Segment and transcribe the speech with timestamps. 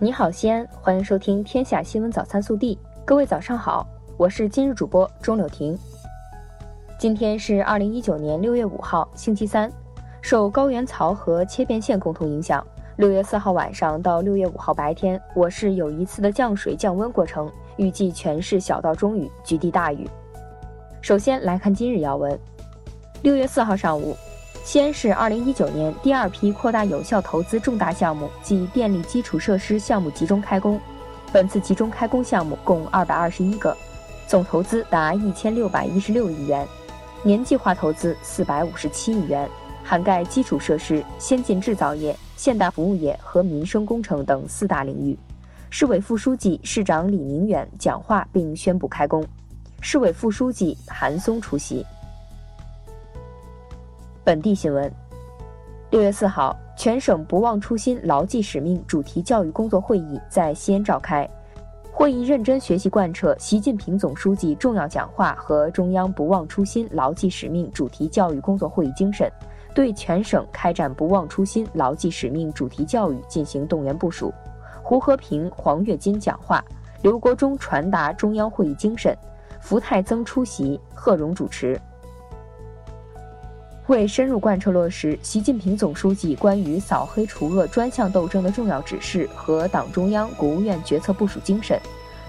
[0.00, 2.76] 你好，西安，欢迎收听《天下新闻早餐速递》。
[3.04, 3.84] 各位早上好，
[4.16, 5.76] 我是今日主播钟柳婷。
[6.96, 9.68] 今天是二零一九年六月五号，星期三。
[10.22, 20.08] 受高原槽和切变线共同影响，六月四号晚上到六月五号白天，我市有一次的降水降温过程，预计全市小到中雨，局地大雨。
[21.00, 22.38] 首先来看今日要闻。
[23.22, 24.16] 六月四号上午。
[24.68, 30.78] 西安市二零一九年第二批扩大有效投资重大项目暨电力基础设施项目集中开工。
[31.32, 33.74] 本次集中开工项目共二百二十一个，
[34.26, 36.68] 总投资达一千六百一十六亿元，
[37.22, 39.48] 年计划投资四百五十七亿元，
[39.82, 45.18] 涵盖基础设施、先进制造业、现代服务业和民生工程等四大领域。
[45.70, 49.24] 市委副书记、市长李明远讲话并宣布开工，
[49.80, 51.86] 市委副书记韩松出席。
[54.28, 54.92] 本地新闻：
[55.90, 61.26] 六月四号，全省不忘初心、牢记使命主题教育工作会议在西安召开。
[61.90, 69.32] 会议认真学习贯彻习近平总书记重要讲话和中央不忘初心、牢记使命主题教育工作会议精神，
[69.74, 74.30] 对全省开展不忘初心、牢记使命主题教育进行动员部署。
[74.82, 76.62] 胡和平、黄跃金讲话，
[77.00, 79.16] 刘国中传达中央会议精神，
[79.58, 81.80] 福泰增出席，贺荣主持。
[83.88, 91.80] 为深入贯彻落实习近平总书记关于扫黑除恶专项斗争的重要指示和党中央、国务院决策部署精神，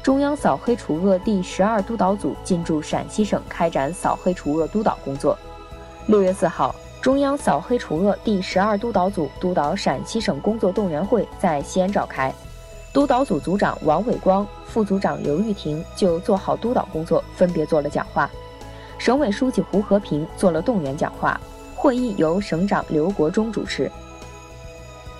[0.00, 5.36] 中央扫黑除恶第十二督导组进驻陕西省开展扫黑除恶督导工作。
[6.06, 12.32] 六月四号，中央扫黑除恶第十二督导组督导陕西省工作动员会在西安召开，
[12.92, 18.30] 督导组组长王伟光、副组长刘玉婷就做好督导工作分别做了讲话。
[18.98, 21.40] 省委书记胡和平做了动员讲话，
[21.74, 23.90] 会议由省长刘国中主持。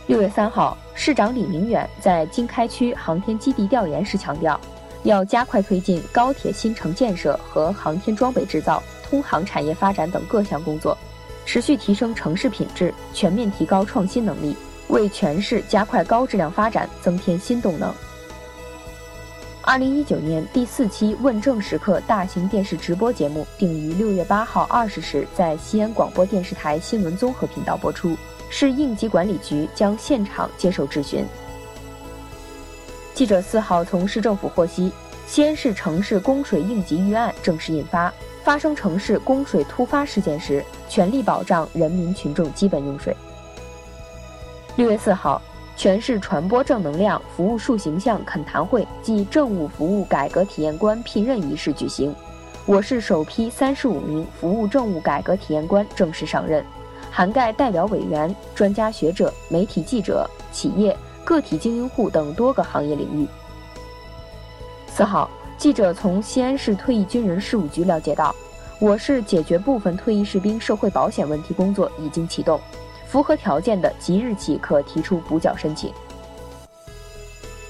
[0.08, 4.58] 六月三号，市长李明远在经开区航天基地调研时强调，
[5.04, 10.96] 要加快推进高铁新城建设和航天装备制造、通航产业发展等各项工作，
[11.46, 14.56] 持续提升城市品质，全面提高创新能力，
[14.88, 17.94] 为全市加快高质量发展增添新动能。
[19.68, 28.16] 二零一九年第四期《问政时刻》大型电视直播节目定于六月八号二十时在西安广播电视台新闻综合频道播出，
[28.48, 31.22] 市应急管理局将现场接受质询。
[33.12, 34.90] 记者四号从市政府获悉，
[35.26, 38.10] 西安市城市供水应急预案正式印发，
[38.42, 43.14] 发生城市供水突发事件时，全力保障人民群众基本用水。
[44.76, 45.42] 六月四号。
[45.78, 52.12] 全市传播正能量、服务树形象恳谈会暨政务服务改革体验官聘任仪式举行，
[52.66, 56.64] 我市首批三十五名服务政务改革体验官正式上任，
[57.12, 63.24] 涵盖代表委员、专家学者、媒体记者、企业、个体经营户等多个行业领域。
[64.88, 68.34] 四号，记者从西安市退役军人事务局了解到，
[68.80, 72.60] 我市解决部分退役士兵社会保险问题工作已经启动。
[73.08, 75.92] 符合条件的，即日起可提出补缴申请。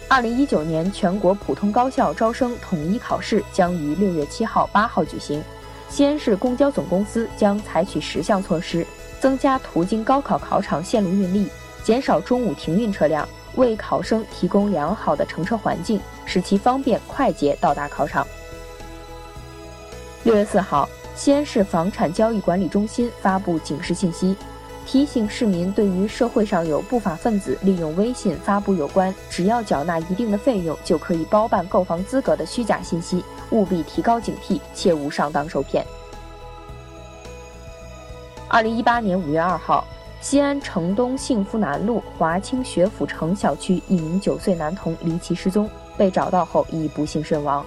[0.09, 5.43] 二零一九年全国普通高校招生统一考试将于六月七号、八号举行。
[5.89, 8.87] 西安市公交总公司将采取十项措施，
[9.21, 11.49] 增加途经高考考场线路运力，
[11.83, 18.27] 减少中午停运车辆，为考生提供良好的乘车环境，使其方便快捷到达考场。
[20.25, 24.37] 六月四号，西安市房产交易管理中心发布警示信息。
[24.91, 35.85] 提醒市民，对于社会上有不法分子利用微信发布有关只要缴纳一定的费用就可以包办购房资格的虚假信息，务必提高警惕，切勿上当受骗。
[38.49, 39.85] 二零一八年五月二号，
[40.23, 47.63] 西安城东幸福南路华清学府城小区一名九岁男童离奇失踪，被找到后已不幸身亡。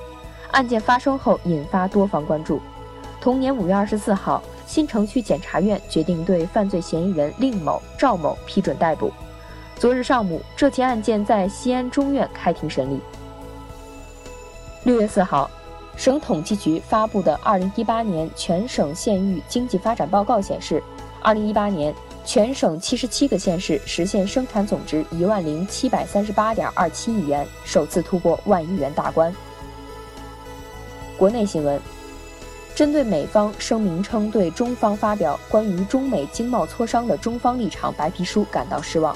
[0.49, 2.59] 案件发生后引发多方关注。
[3.21, 4.41] 同年五月二十四号。
[4.71, 9.11] 新城区检察院决定对犯罪嫌疑人令某、赵某批准逮捕。
[9.75, 13.01] 昨日上午，这起案件在西安中院开庭审理。
[14.85, 15.51] 六月四号，
[15.97, 20.81] 省统计局发布的二零一八年全省县域经济发展报告显示，
[21.21, 21.93] 二零一八年
[22.23, 29.35] 全省七十七个县市实现生产总值一万零七百三十八点二七亿元，首次突破万亿元大关。
[31.17, 31.77] 国内新闻。
[32.73, 39.15] 针对美方声明称对中方发表关于中美经贸磋商的中方立场白皮书感到失望，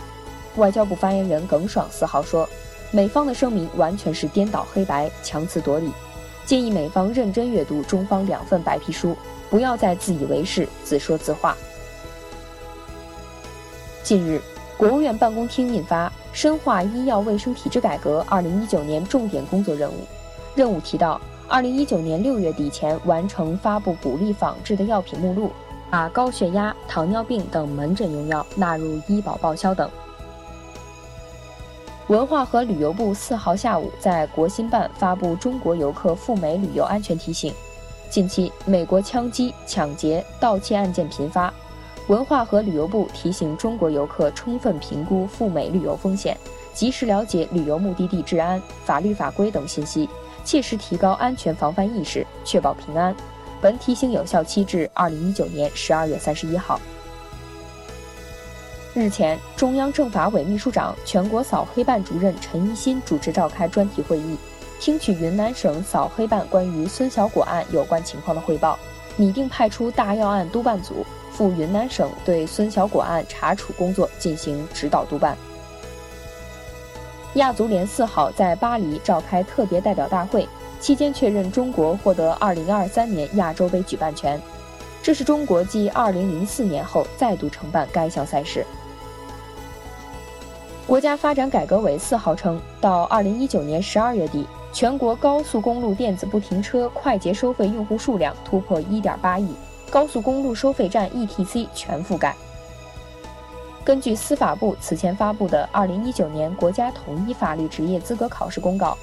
[0.57, 2.47] 外交部发言人耿爽四号说，
[2.91, 5.91] 美方的声明完全是颠倒黑白、强词夺理，
[6.45, 9.15] 建议美方认真阅读中方两份白皮书，
[9.49, 11.55] 不要再自以为是、自说自话。
[14.03, 14.39] 近日，
[14.77, 20.05] 国务院办公厅印发《深化医药卫生体制改革二零一九年重点工作任务。
[20.53, 25.51] 任务提到，二零一九年六月底前完成发布鼓励仿制的药品目录，
[25.91, 29.89] 把高血压、糖尿病等门诊用药纳入医保报销等。
[32.07, 37.53] 文化和旅游部四号下午在国新办发布中国游客赴美旅游安全提醒。
[38.09, 41.53] 近期，美国枪击、抢劫、盗窃案件频发。
[42.07, 46.37] 文化和旅游部提醒中国游客充分评估赴美旅游风险，
[46.73, 50.07] 及时了解旅游目的地治安、法律法规等信息，
[50.45, 53.13] 切实提高安全防范意识，确保平安。
[53.59, 56.79] 本提醒有效期至二零一九年十二月三十一号。
[58.93, 64.37] 日前，中央政法委秘书长、全国扫黑办主任陈一新主持召开专题会议，
[64.79, 68.79] 听取云南省扫黑办关于孙小果案有关情况的汇报，
[69.17, 71.05] 拟定派出大要案督办组。
[71.31, 75.35] 赴云南省对孙小果案查处工作进行指导督办。
[77.35, 80.47] 亚足联四号在巴黎召开特别代表大会，
[80.79, 84.41] 期间确认中国获得2023年亚洲杯举办权，
[85.03, 88.65] 这是中国继2004年后再度承办该项赛事。
[90.87, 99.53] 国家发展改革委四号称，到2019年12月底，全国高速公路电子不停车快捷收费用户数量突破1.8亿。
[99.89, 102.33] 高速公路收费站 ETC 全覆盖。
[103.85, 108.93] 根据司法部此前发布的《二零一九年国家统一法律职业资格考试公告》，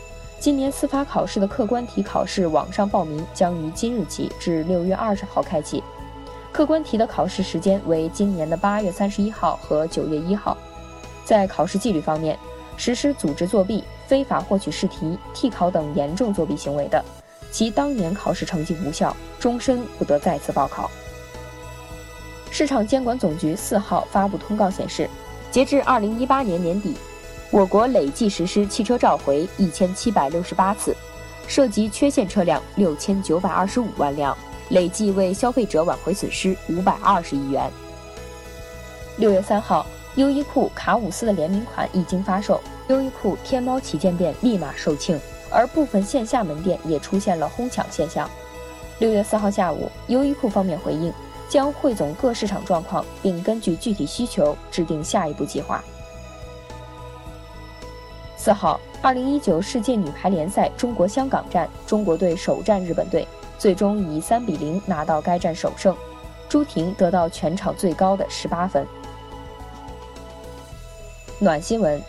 [0.40, 5.81] 今年司法考试的客观题考试网上报名将于今日起至六月二十号开启，
[6.50, 10.58] 客观题的考试时间为今年的八月三十一号和九月一号。
[11.25, 12.37] 在考试纪律方面，
[12.76, 17.00] 实施组织作弊、非法获取试题、替考等严重作弊行为的。
[17.52, 20.90] 其当年考试成绩无效，终身不得再次报考。
[22.53, 25.09] 市场监管总局四号发布通告显示，
[25.51, 26.95] 截至二零一八年年底，
[27.51, 30.95] 我国累计实施汽车召回一千七百六十八次，
[31.49, 34.37] 涉及缺陷车辆六千九百二十五万辆，
[34.69, 37.71] 累计为消费者挽回损失五百二十亿元。
[39.17, 45.19] 六月三号，优衣库卡五斯的联名款一经发售，优衣库天猫旗舰店立马售罄。
[45.55, 48.27] 而部分线下门店也出现了哄抢现象。
[48.99, 51.13] 六月四号下午，优衣库方面回应，
[51.53, 55.85] 将汇总各市场状况，并根据具体需求制定下一步计划。
[58.39, 63.29] 四号，二零一九世界女排联赛中国香港站，中国队首战日本队，
[63.59, 65.95] 最终以三比零拿到该战首胜，
[66.49, 68.87] 朱婷得到全场最高的十八分。
[71.39, 72.01] 暖新闻。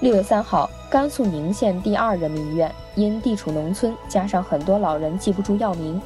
[0.00, 5.98] 六月三号，甘肃宁县第二人民医院因地处农村，加上很多老人记不住药名，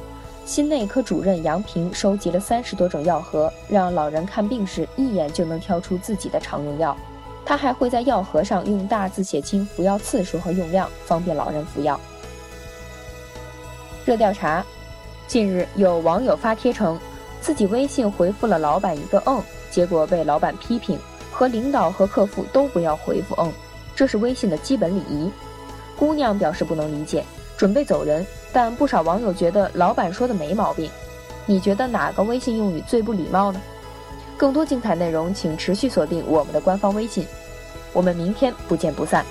[0.47, 6.95] 心内科主任杨平收集了三十多种药盒，让老人看病时一眼就能挑出自己的常用药。
[7.45, 11.99] 他还会在药盒上用大字写清服药次数和用量，方便老人服药。
[14.05, 14.65] 热调查：
[15.27, 16.97] 近日有网友发帖称，
[17.41, 20.97] 自己微信回复了老板一个“嗯”，结果被老板批评，
[21.29, 23.51] 和领导和客户都不要回复“嗯”。
[23.93, 25.29] 这是微信的基本礼仪，
[25.97, 27.21] 姑娘表示不能理解，
[27.57, 28.25] 准备走人。
[28.53, 30.89] 但不少网友觉得老板说的没毛病。
[31.45, 33.61] 你觉得哪个微信用语最不礼貌呢？
[34.37, 37.25] 更多精彩内容，请持续锁定我们的官方微信。
[37.93, 39.25] 我们明天不见不散。